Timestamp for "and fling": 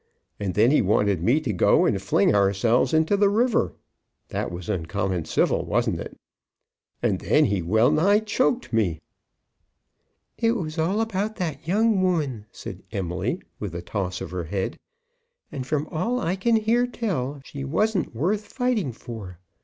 1.85-2.33